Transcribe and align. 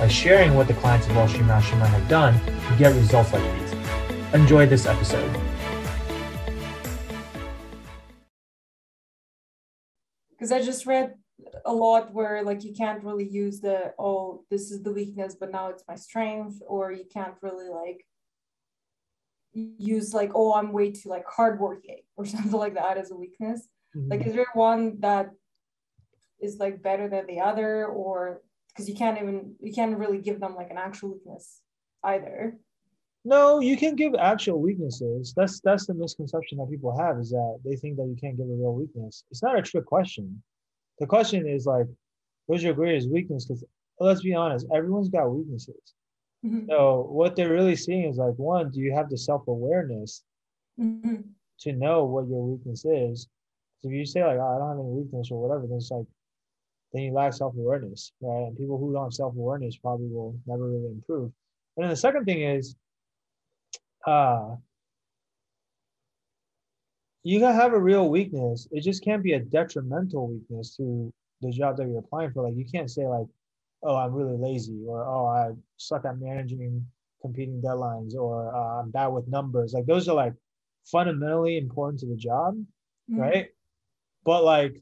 by 0.00 0.08
sharing 0.08 0.54
what 0.54 0.66
the 0.66 0.74
clients 0.74 1.06
of 1.06 1.16
Wall 1.16 1.28
Street 1.28 1.46
Mastermind 1.46 1.90
have 1.90 2.08
done 2.08 2.34
to 2.44 2.76
get 2.78 2.94
results 2.94 3.32
like 3.32 3.42
these. 3.60 3.72
Enjoy 4.32 4.66
this 4.66 4.86
episode. 4.86 5.30
Because 10.30 10.50
I 10.50 10.62
just 10.62 10.86
read 10.86 11.14
a 11.64 11.72
lot 11.72 12.12
where 12.12 12.42
like 12.42 12.64
you 12.64 12.72
can't 12.74 13.02
really 13.02 13.28
use 13.28 13.60
the 13.60 13.92
oh 13.98 14.44
this 14.50 14.70
is 14.70 14.82
the 14.82 14.92
weakness 14.92 15.34
but 15.38 15.50
now 15.50 15.68
it's 15.68 15.82
my 15.88 15.96
strength 15.96 16.62
or 16.66 16.92
you 16.92 17.04
can't 17.12 17.34
really 17.42 17.68
like 17.68 18.04
use 19.52 20.14
like 20.14 20.30
oh 20.34 20.54
i'm 20.54 20.72
way 20.72 20.90
too 20.90 21.08
like 21.08 21.24
hardworking 21.26 22.02
or 22.16 22.24
something 22.24 22.52
like 22.52 22.74
that 22.74 22.98
as 22.98 23.10
a 23.10 23.16
weakness 23.16 23.68
mm-hmm. 23.96 24.10
like 24.10 24.26
is 24.26 24.34
there 24.34 24.46
one 24.54 25.00
that 25.00 25.30
is 26.40 26.58
like 26.58 26.82
better 26.82 27.08
than 27.08 27.26
the 27.26 27.40
other 27.40 27.86
or 27.86 28.42
because 28.74 28.88
you 28.88 28.94
can't 28.94 29.18
even 29.18 29.54
you 29.60 29.72
can't 29.72 29.96
really 29.96 30.18
give 30.18 30.40
them 30.40 30.54
like 30.54 30.70
an 30.70 30.78
actual 30.78 31.12
weakness 31.12 31.60
either. 32.02 32.56
No 33.24 33.60
you 33.60 33.76
can 33.76 33.94
give 33.94 34.14
actual 34.14 34.60
weaknesses. 34.60 35.32
That's 35.36 35.60
that's 35.60 35.86
the 35.86 35.94
misconception 35.94 36.58
that 36.58 36.70
people 36.70 36.96
have 36.98 37.18
is 37.18 37.30
that 37.30 37.60
they 37.64 37.76
think 37.76 37.96
that 37.96 38.06
you 38.06 38.16
can't 38.20 38.36
give 38.36 38.46
a 38.46 38.50
real 38.50 38.74
weakness. 38.74 39.24
It's 39.30 39.42
not 39.42 39.58
a 39.58 39.62
trick 39.62 39.86
question. 39.86 40.42
The 40.98 41.06
question 41.06 41.46
is 41.46 41.66
like 41.66 41.86
what's 42.46 42.62
your 42.62 42.74
greatest 42.74 43.10
weakness? 43.10 43.46
Because 43.46 43.64
let's 44.00 44.22
be 44.22 44.34
honest 44.34 44.66
everyone's 44.74 45.08
got 45.08 45.28
weaknesses. 45.28 45.94
Mm-hmm. 46.44 46.68
so 46.68 47.06
what 47.10 47.36
they're 47.36 47.54
really 47.54 47.76
seeing 47.76 48.04
is 48.10 48.18
like 48.18 48.34
one 48.34 48.70
do 48.70 48.80
you 48.80 48.92
have 48.92 49.08
the 49.08 49.16
self-awareness 49.16 50.22
mm-hmm. 50.78 51.22
to 51.60 51.72
know 51.72 52.04
what 52.04 52.28
your 52.28 52.42
weakness 52.42 52.84
is? 52.84 53.28
So 53.80 53.88
if 53.88 53.94
you 53.94 54.04
say 54.04 54.22
like 54.22 54.36
oh, 54.38 54.54
i 54.54 54.58
don't 54.58 54.68
have 54.68 54.78
any 54.78 54.90
weakness 54.90 55.30
or 55.30 55.40
whatever 55.40 55.66
then 55.66 55.78
it's 55.78 55.90
like 55.90 56.04
then 56.94 57.02
you 57.02 57.12
lack 57.12 57.32
self 57.32 57.54
awareness, 57.56 58.12
right? 58.20 58.44
And 58.44 58.56
people 58.56 58.78
who 58.78 58.92
don't 58.92 59.04
have 59.04 59.12
self 59.12 59.34
awareness 59.34 59.76
probably 59.76 60.06
will 60.06 60.38
never 60.46 60.64
really 60.64 60.86
improve. 60.86 61.32
And 61.76 61.82
then 61.84 61.90
the 61.90 61.96
second 61.96 62.24
thing 62.24 62.42
is, 62.42 62.76
uh, 64.06 64.54
you 67.24 67.40
can 67.40 67.52
have 67.52 67.72
a 67.72 67.80
real 67.80 68.08
weakness. 68.08 68.68
It 68.70 68.82
just 68.82 69.02
can't 69.02 69.24
be 69.24 69.32
a 69.32 69.40
detrimental 69.40 70.28
weakness 70.28 70.76
to 70.76 71.12
the 71.40 71.50
job 71.50 71.76
that 71.78 71.88
you're 71.88 71.98
applying 71.98 72.30
for. 72.30 72.44
Like 72.44 72.56
you 72.56 72.64
can't 72.64 72.90
say 72.90 73.08
like, 73.08 73.26
oh, 73.82 73.96
I'm 73.96 74.12
really 74.12 74.36
lazy, 74.36 74.84
or 74.86 75.04
oh, 75.04 75.26
I 75.26 75.50
suck 75.76 76.04
at 76.04 76.20
managing 76.20 76.86
competing 77.20 77.60
deadlines, 77.60 78.14
or 78.14 78.54
uh, 78.54 78.80
I'm 78.80 78.90
bad 78.90 79.08
with 79.08 79.26
numbers. 79.26 79.72
Like 79.72 79.86
those 79.86 80.08
are 80.08 80.14
like 80.14 80.34
fundamentally 80.84 81.58
important 81.58 81.98
to 82.00 82.06
the 82.06 82.16
job, 82.16 82.54
mm-hmm. 83.10 83.18
right? 83.18 83.48
But 84.24 84.44
like 84.44 84.80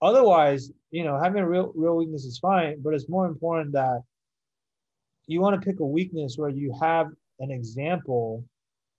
otherwise, 0.00 0.70
you 0.92 1.04
know, 1.04 1.18
having 1.18 1.42
a 1.42 1.48
real 1.48 1.72
real 1.74 1.96
weakness 1.96 2.24
is 2.26 2.38
fine, 2.38 2.80
but 2.82 2.94
it's 2.94 3.08
more 3.08 3.26
important 3.26 3.72
that 3.72 4.02
you 5.26 5.40
want 5.40 5.60
to 5.60 5.66
pick 5.66 5.80
a 5.80 5.86
weakness 5.86 6.36
where 6.36 6.50
you 6.50 6.74
have 6.80 7.08
an 7.40 7.50
example 7.50 8.44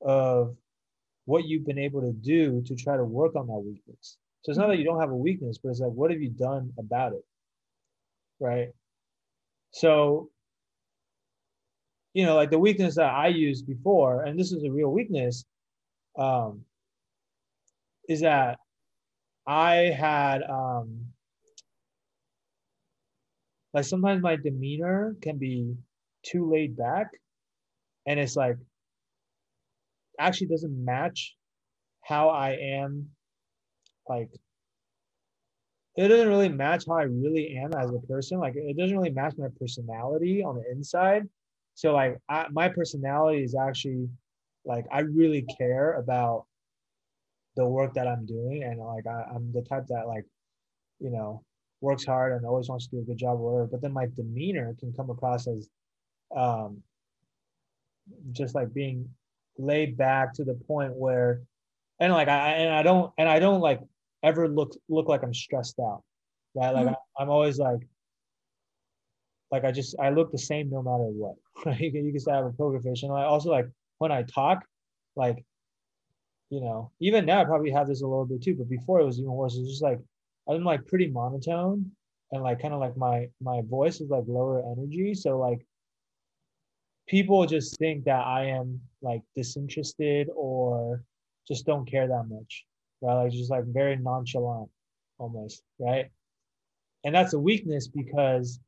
of 0.00 0.56
what 1.26 1.44
you've 1.44 1.66
been 1.66 1.78
able 1.78 2.00
to 2.00 2.12
do 2.12 2.62
to 2.62 2.74
try 2.74 2.96
to 2.96 3.04
work 3.04 3.36
on 3.36 3.46
that 3.46 3.58
weakness. 3.64 4.16
So 4.42 4.50
it's 4.50 4.58
not 4.58 4.68
that 4.68 4.78
you 4.78 4.84
don't 4.84 5.00
have 5.00 5.10
a 5.10 5.16
weakness, 5.16 5.58
but 5.62 5.70
it's 5.70 5.80
like, 5.80 5.92
what 5.92 6.10
have 6.10 6.20
you 6.20 6.30
done 6.30 6.72
about 6.78 7.12
it? 7.12 7.24
Right. 8.40 8.70
So, 9.72 10.30
you 12.14 12.26
know, 12.26 12.34
like 12.36 12.50
the 12.50 12.58
weakness 12.58 12.96
that 12.96 13.12
I 13.12 13.28
used 13.28 13.66
before, 13.66 14.24
and 14.24 14.38
this 14.38 14.52
is 14.52 14.64
a 14.64 14.70
real 14.70 14.90
weakness, 14.90 15.44
um, 16.18 16.64
is 18.08 18.20
that 18.20 18.58
I 19.46 19.74
had 19.74 20.42
um, 20.42 21.11
like 23.74 23.84
sometimes 23.84 24.22
my 24.22 24.36
demeanor 24.36 25.16
can 25.22 25.38
be 25.38 25.74
too 26.24 26.50
laid 26.50 26.76
back 26.76 27.08
and 28.06 28.18
it's 28.20 28.36
like 28.36 28.56
actually 30.18 30.46
doesn't 30.46 30.84
match 30.84 31.36
how 32.02 32.28
I 32.28 32.52
am 32.52 33.08
like 34.08 34.28
it 35.96 36.08
doesn't 36.08 36.28
really 36.28 36.48
match 36.48 36.84
how 36.88 36.94
I 36.94 37.02
really 37.02 37.56
am 37.56 37.74
as 37.74 37.90
a 37.90 37.98
person. 38.06 38.38
Like 38.38 38.54
it 38.56 38.76
doesn't 38.78 38.96
really 38.96 39.10
match 39.10 39.34
my 39.36 39.48
personality 39.60 40.42
on 40.42 40.56
the 40.56 40.64
inside. 40.70 41.28
So 41.74 41.92
like 41.92 42.18
I, 42.28 42.46
my 42.50 42.68
personality 42.68 43.42
is 43.42 43.54
actually 43.54 44.08
like 44.64 44.86
I 44.90 45.00
really 45.00 45.44
care 45.58 45.94
about 45.94 46.46
the 47.56 47.66
work 47.66 47.92
that 47.94 48.08
I'm 48.08 48.24
doing, 48.24 48.62
and 48.62 48.80
like 48.80 49.06
I, 49.06 49.24
I'm 49.34 49.52
the 49.52 49.62
type 49.62 49.84
that 49.88 50.06
like, 50.08 50.24
you 50.98 51.10
know, 51.10 51.44
works 51.82 52.04
hard 52.04 52.32
and 52.32 52.46
always 52.46 52.68
wants 52.68 52.86
to 52.86 52.96
do 52.96 53.02
a 53.02 53.04
good 53.04 53.18
job 53.18 53.38
or 53.38 53.52
whatever. 53.52 53.68
But 53.72 53.82
then 53.82 53.92
my 53.92 54.06
demeanor 54.14 54.74
can 54.78 54.92
come 54.92 55.10
across 55.10 55.46
as 55.48 55.68
um, 56.34 56.82
just 58.30 58.54
like 58.54 58.72
being 58.72 59.08
laid 59.58 59.96
back 59.96 60.32
to 60.34 60.44
the 60.44 60.54
point 60.54 60.94
where 60.94 61.42
and 62.00 62.12
like 62.12 62.28
I 62.28 62.52
and 62.52 62.74
I 62.74 62.82
don't 62.82 63.12
and 63.18 63.28
I 63.28 63.38
don't 63.38 63.60
like 63.60 63.80
ever 64.22 64.48
look 64.48 64.74
look 64.88 65.08
like 65.08 65.22
I'm 65.22 65.34
stressed 65.34 65.78
out. 65.78 66.02
Right. 66.54 66.72
Like 66.72 66.86
mm-hmm. 66.86 66.94
I, 67.18 67.22
am 67.22 67.30
always 67.30 67.58
like 67.58 67.80
like 69.50 69.64
I 69.64 69.72
just 69.72 69.96
I 70.00 70.10
look 70.10 70.32
the 70.32 70.38
same 70.38 70.70
no 70.70 70.82
matter 70.82 71.04
what. 71.04 71.34
Right. 71.66 71.78
You 71.78 71.92
can, 71.92 72.04
you 72.06 72.12
can 72.12 72.20
say 72.20 72.32
I 72.32 72.36
have 72.36 72.46
a 72.46 72.50
poker 72.50 72.80
face. 72.80 73.02
And 73.02 73.12
I 73.12 73.24
also 73.24 73.50
like 73.50 73.66
when 73.98 74.10
I 74.10 74.22
talk, 74.22 74.64
like, 75.14 75.44
you 76.50 76.60
know, 76.60 76.90
even 76.98 77.24
now 77.24 77.40
I 77.40 77.44
probably 77.44 77.70
have 77.70 77.86
this 77.86 78.02
a 78.02 78.06
little 78.06 78.24
bit 78.24 78.42
too, 78.42 78.56
but 78.56 78.68
before 78.68 79.00
it 79.00 79.04
was 79.04 79.18
even 79.18 79.30
worse. 79.30 79.54
It's 79.54 79.68
just 79.68 79.82
like 79.82 80.00
I'm 80.48 80.64
like 80.64 80.86
pretty 80.86 81.08
monotone 81.08 81.92
and 82.32 82.42
like 82.42 82.60
kind 82.60 82.74
of 82.74 82.80
like 82.80 82.96
my 82.96 83.28
my 83.40 83.62
voice 83.62 84.00
is 84.00 84.10
like 84.10 84.24
lower 84.26 84.62
energy. 84.72 85.14
So 85.14 85.38
like 85.38 85.64
people 87.06 87.46
just 87.46 87.78
think 87.78 88.04
that 88.04 88.26
I 88.26 88.46
am 88.46 88.80
like 89.02 89.22
disinterested 89.36 90.28
or 90.34 91.04
just 91.46 91.66
don't 91.66 91.88
care 91.88 92.08
that 92.08 92.24
much. 92.28 92.64
Right. 93.00 93.24
Like 93.24 93.32
just 93.32 93.50
like 93.50 93.64
very 93.66 93.96
nonchalant 93.96 94.70
almost. 95.18 95.62
Right. 95.78 96.06
And 97.04 97.14
that's 97.14 97.34
a 97.34 97.38
weakness 97.38 97.88
because 97.88 98.60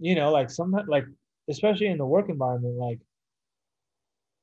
you 0.00 0.14
know, 0.14 0.30
like 0.30 0.50
sometimes 0.50 0.88
like 0.88 1.06
especially 1.48 1.86
in 1.86 1.98
the 1.98 2.06
work 2.06 2.28
environment, 2.28 2.76
like 2.76 3.00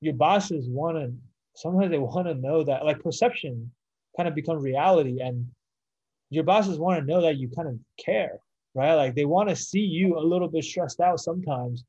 your 0.01 0.13
bosses 0.13 0.67
want 0.67 0.97
to 0.97 1.13
sometimes 1.55 1.91
they 1.91 1.97
want 1.97 2.27
to 2.27 2.33
know 2.35 2.63
that 2.63 2.85
like 2.85 2.99
perception 3.01 3.71
kind 4.17 4.27
of 4.27 4.35
become 4.35 4.59
reality 4.59 5.19
and 5.21 5.47
your 6.29 6.43
bosses 6.43 6.79
want 6.79 6.99
to 6.99 7.05
know 7.05 7.21
that 7.21 7.37
you 7.37 7.49
kind 7.49 7.67
of 7.67 7.79
care, 8.03 8.39
right? 8.73 8.95
Like 8.95 9.15
they 9.15 9.25
want 9.25 9.49
to 9.49 9.55
see 9.55 9.79
you 9.79 10.17
a 10.17 10.19
little 10.19 10.47
bit 10.47 10.63
stressed 10.63 10.99
out 10.99 11.19
sometimes 11.19 11.83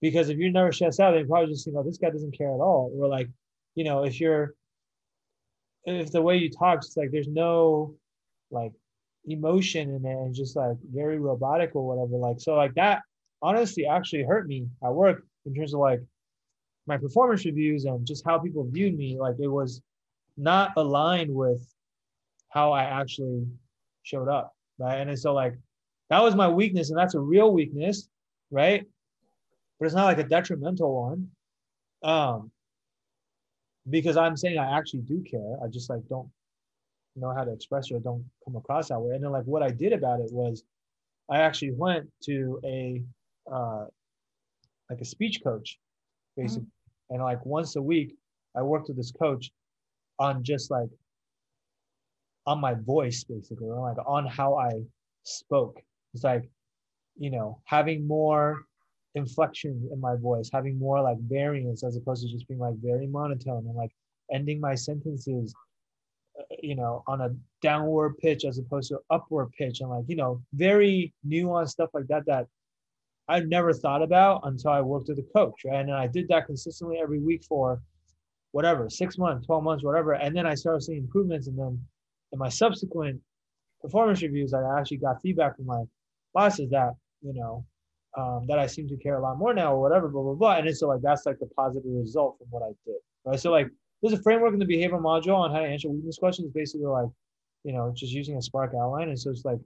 because 0.00 0.28
if 0.28 0.38
you're 0.38 0.50
never 0.50 0.72
stressed 0.72 1.00
out, 1.00 1.12
they 1.12 1.24
probably 1.24 1.52
just 1.52 1.64
think, 1.64 1.76
oh, 1.76 1.82
this 1.82 1.98
guy 1.98 2.10
doesn't 2.10 2.36
care 2.36 2.48
at 2.52 2.60
all. 2.60 2.92
Or 2.96 3.08
like, 3.08 3.28
you 3.74 3.84
know, 3.84 4.04
if 4.04 4.20
you're, 4.20 4.54
if 5.84 6.10
the 6.10 6.22
way 6.22 6.36
you 6.36 6.50
talk, 6.50 6.78
it's 6.78 6.96
like 6.96 7.10
there's 7.10 7.28
no 7.28 7.94
like 8.50 8.72
emotion 9.26 9.94
in 9.94 10.04
it 10.04 10.12
and 10.12 10.34
just 10.34 10.56
like 10.56 10.76
very 10.92 11.18
robotic 11.18 11.74
or 11.74 11.86
whatever. 11.86 12.16
Like, 12.16 12.40
so 12.40 12.54
like 12.54 12.74
that 12.74 13.02
honestly 13.42 13.86
actually 13.86 14.22
hurt 14.22 14.46
me 14.46 14.66
at 14.84 14.92
work 14.92 15.22
in 15.46 15.54
terms 15.54 15.74
of 15.74 15.80
like 15.80 16.00
my 16.86 16.96
performance 16.96 17.44
reviews 17.44 17.84
and 17.84 18.06
just 18.06 18.24
how 18.24 18.38
people 18.38 18.66
viewed 18.70 18.96
me. 18.96 19.18
Like 19.18 19.36
it 19.38 19.48
was 19.48 19.82
not 20.36 20.72
aligned 20.76 21.34
with 21.34 21.66
how 22.50 22.72
I 22.72 22.84
actually 22.84 23.46
showed 24.02 24.28
up, 24.28 24.54
right? 24.78 24.96
And 24.96 25.18
so 25.18 25.34
like 25.34 25.54
that 26.10 26.22
was 26.22 26.34
my 26.34 26.48
weakness, 26.48 26.90
and 26.90 26.98
that's 26.98 27.14
a 27.14 27.20
real 27.20 27.52
weakness, 27.52 28.08
right? 28.50 28.84
But 29.78 29.86
it's 29.86 29.94
not 29.94 30.06
like 30.06 30.18
a 30.18 30.24
detrimental 30.24 31.08
one, 31.08 31.28
um, 32.02 32.50
because 33.88 34.16
I'm 34.16 34.36
saying 34.36 34.58
I 34.58 34.76
actually 34.76 35.00
do 35.00 35.22
care. 35.22 35.56
I 35.62 35.68
just 35.68 35.90
like 35.90 36.06
don't 36.08 36.28
know 37.16 37.34
how 37.34 37.44
to 37.44 37.52
express 37.52 37.90
it 37.90 37.94
or 37.94 38.00
don't 38.00 38.24
come 38.44 38.56
across 38.56 38.88
that 38.88 39.00
way. 39.00 39.14
And 39.14 39.22
then 39.22 39.32
like 39.32 39.44
what 39.44 39.62
I 39.62 39.70
did 39.70 39.92
about 39.92 40.20
it 40.20 40.30
was, 40.32 40.62
I 41.30 41.40
actually 41.40 41.72
went 41.72 42.08
to 42.24 42.60
a 42.64 43.02
uh, 43.50 43.86
like 44.90 45.00
a 45.00 45.04
speech 45.04 45.42
coach, 45.44 45.78
basically, 46.36 46.62
mm-hmm. 46.62 47.14
and 47.14 47.22
like 47.22 47.44
once 47.44 47.76
a 47.76 47.82
week 47.82 48.14
I 48.56 48.62
worked 48.62 48.88
with 48.88 48.96
this 48.96 49.12
coach 49.12 49.50
on 50.18 50.42
just 50.42 50.70
like 50.70 50.88
on 52.48 52.60
my 52.60 52.74
voice 52.74 53.24
basically 53.24 53.68
or 53.68 53.80
like 53.88 53.98
on 54.06 54.26
how 54.26 54.50
i 54.56 54.70
spoke 55.22 55.76
it's 56.14 56.24
like 56.24 56.44
you 57.16 57.30
know 57.30 57.60
having 57.66 58.06
more 58.06 58.64
inflection 59.18 59.88
in 59.92 60.00
my 60.00 60.16
voice, 60.16 60.48
having 60.52 60.78
more 60.78 61.02
like 61.02 61.18
variance 61.20 61.84
as 61.84 61.96
opposed 61.96 62.24
to 62.24 62.32
just 62.32 62.48
being 62.48 62.60
like 62.60 62.74
very 62.82 63.06
monotone 63.06 63.66
and 63.66 63.76
like 63.76 63.90
ending 64.32 64.60
my 64.60 64.74
sentences, 64.74 65.54
uh, 66.38 66.44
you 66.62 66.74
know, 66.74 67.02
on 67.06 67.20
a 67.20 67.30
downward 67.62 68.16
pitch 68.18 68.44
as 68.44 68.58
opposed 68.58 68.88
to 68.88 68.98
upward 69.10 69.50
pitch 69.52 69.80
and 69.80 69.90
like, 69.90 70.04
you 70.08 70.16
know, 70.16 70.42
very 70.54 71.12
nuanced 71.26 71.70
stuff 71.70 71.90
like 71.92 72.06
that 72.08 72.24
that 72.26 72.46
I 73.28 73.40
never 73.40 73.74
thought 73.74 74.02
about 74.02 74.40
until 74.44 74.70
I 74.70 74.80
worked 74.80 75.08
with 75.08 75.18
a 75.18 75.28
coach, 75.34 75.60
right? 75.66 75.80
And 75.80 75.92
I 75.92 76.06
did 76.06 76.28
that 76.28 76.46
consistently 76.46 76.98
every 76.98 77.20
week 77.20 77.44
for 77.44 77.80
whatever, 78.52 78.88
six 78.88 79.18
months, 79.18 79.46
12 79.46 79.62
months, 79.62 79.84
whatever. 79.84 80.14
And 80.14 80.34
then 80.34 80.46
I 80.46 80.54
started 80.54 80.82
seeing 80.82 81.00
improvements. 81.00 81.46
And 81.46 81.58
then 81.58 81.78
in 82.32 82.38
my 82.38 82.48
subsequent 82.48 83.20
performance 83.80 84.22
reviews, 84.22 84.52
I 84.54 84.78
actually 84.78 84.98
got 84.98 85.20
feedback 85.22 85.56
from 85.56 85.66
my 85.66 85.82
bosses 86.34 86.70
that, 86.70 86.92
you 87.22 87.32
know, 87.34 87.64
um, 88.16 88.46
that 88.48 88.58
I 88.58 88.66
seem 88.66 88.88
to 88.88 88.96
care 88.96 89.18
a 89.18 89.22
lot 89.22 89.38
more 89.38 89.54
now 89.54 89.74
or 89.74 89.80
whatever, 89.80 90.08
blah, 90.08 90.22
blah, 90.22 90.34
blah. 90.34 90.56
And 90.56 90.76
so 90.76 90.88
like, 90.88 91.00
that's 91.02 91.26
like 91.26 91.38
the 91.38 91.46
positive 91.56 91.90
result 91.90 92.38
from 92.38 92.48
what 92.50 92.62
I 92.62 92.72
did, 92.84 92.96
right? 93.24 93.38
So 93.38 93.50
like, 93.50 93.68
there's 94.02 94.18
a 94.18 94.22
framework 94.22 94.52
in 94.52 94.58
the 94.58 94.64
behavior 94.64 94.98
module 94.98 95.36
on 95.36 95.52
how 95.52 95.60
to 95.60 95.66
answer 95.66 95.88
weakness 95.88 96.18
questions, 96.18 96.50
basically 96.54 96.86
like, 96.86 97.08
you 97.64 97.72
know, 97.72 97.92
just 97.96 98.12
using 98.12 98.36
a 98.36 98.42
Spark 98.42 98.72
outline. 98.80 99.08
And 99.08 99.18
so 99.18 99.30
it's 99.30 99.44
like, 99.44 99.58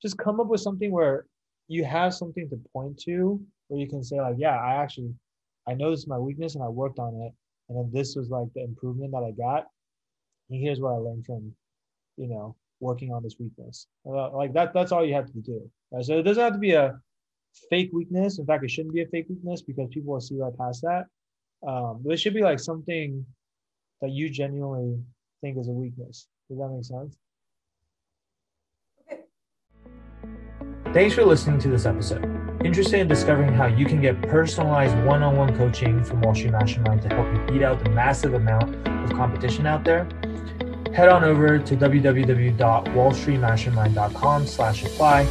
just 0.00 0.18
come 0.18 0.40
up 0.40 0.48
with 0.48 0.60
something 0.60 0.90
where 0.90 1.26
you 1.68 1.84
have 1.84 2.12
something 2.12 2.48
to 2.50 2.60
point 2.72 2.98
to 3.04 3.40
where 3.68 3.80
you 3.80 3.88
can 3.88 4.02
say 4.02 4.20
like, 4.20 4.34
yeah, 4.36 4.56
I 4.56 4.82
actually, 4.82 5.14
I 5.68 5.74
know 5.74 5.90
this 5.90 6.00
is 6.00 6.08
my 6.08 6.18
weakness 6.18 6.56
and 6.56 6.64
I 6.64 6.68
worked 6.68 6.98
on 6.98 7.14
it. 7.14 7.32
And 7.68 7.78
then 7.78 7.90
this 7.92 8.16
was 8.16 8.28
like 8.28 8.48
the 8.54 8.64
improvement 8.64 9.12
that 9.12 9.22
I 9.22 9.30
got. 9.30 9.66
And 10.50 10.60
here's 10.60 10.80
what 10.80 10.90
I 10.90 10.96
learned 10.96 11.24
from, 11.24 11.54
you 12.16 12.28
know, 12.28 12.56
working 12.80 13.12
on 13.12 13.22
this 13.22 13.36
weakness. 13.38 13.86
Uh, 14.06 14.30
like 14.32 14.52
that, 14.54 14.74
that's 14.74 14.92
all 14.92 15.04
you 15.04 15.14
have 15.14 15.26
to 15.26 15.40
do. 15.40 15.70
Right? 15.90 16.04
So 16.04 16.18
it 16.18 16.22
doesn't 16.22 16.42
have 16.42 16.52
to 16.54 16.58
be 16.58 16.72
a 16.72 16.98
fake 17.70 17.90
weakness. 17.92 18.38
In 18.38 18.46
fact, 18.46 18.64
it 18.64 18.70
shouldn't 18.70 18.94
be 18.94 19.02
a 19.02 19.06
fake 19.06 19.26
weakness 19.28 19.62
because 19.62 19.88
people 19.90 20.12
will 20.12 20.20
see 20.20 20.36
right 20.36 20.56
past 20.56 20.82
that. 20.82 21.04
Um, 21.66 22.00
but 22.04 22.14
it 22.14 22.16
should 22.18 22.34
be 22.34 22.42
like 22.42 22.58
something 22.58 23.24
that 24.00 24.10
you 24.10 24.28
genuinely 24.28 24.98
think 25.40 25.58
is 25.58 25.68
a 25.68 25.72
weakness. 25.72 26.26
Does 26.48 26.58
that 26.58 26.68
make 26.68 26.84
sense? 26.84 27.16
Thanks 30.92 31.14
for 31.14 31.24
listening 31.24 31.58
to 31.60 31.68
this 31.68 31.86
episode. 31.86 32.22
Interested 32.64 33.00
in 33.00 33.08
discovering 33.08 33.52
how 33.52 33.66
you 33.66 33.86
can 33.86 34.02
get 34.02 34.20
personalized 34.22 34.94
one 35.06 35.22
on 35.22 35.36
one 35.36 35.56
coaching 35.56 36.04
from 36.04 36.20
Wall 36.20 36.34
Street 36.34 36.52
Mastermind 36.52 37.02
to 37.02 37.08
help 37.08 37.26
you 37.32 37.52
beat 37.52 37.62
out 37.62 37.82
the 37.82 37.90
massive 37.90 38.34
amount 38.34 38.76
of 38.86 39.10
competition 39.16 39.66
out 39.66 39.84
there? 39.84 40.06
Head 40.94 41.08
on 41.08 41.24
over 41.24 41.58
to 41.58 41.76
www.wallstreetmastermind.com 41.76 44.46
slash 44.46 44.84
apply 44.84 45.26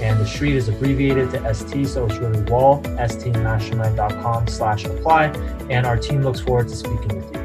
and 0.00 0.20
the 0.20 0.26
street 0.26 0.56
is 0.56 0.68
abbreviated 0.68 1.30
to 1.30 1.54
ST, 1.54 1.88
so 1.88 2.04
it's 2.04 2.18
really 2.18 2.42
wall, 2.50 2.82
stmastermind.com 2.82 4.46
slash 4.46 4.84
apply. 4.84 5.28
And 5.70 5.86
our 5.86 5.96
team 5.96 6.20
looks 6.22 6.40
forward 6.40 6.68
to 6.68 6.76
speaking 6.76 7.16
with 7.16 7.34
you. 7.34 7.35